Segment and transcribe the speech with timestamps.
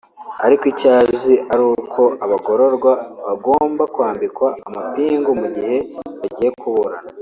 [0.45, 2.91] ariko icyo azi ari uko abagororwa
[3.25, 5.75] bagomba kwambikwa amapingu mu gihe
[6.19, 7.07] bagiye kuburana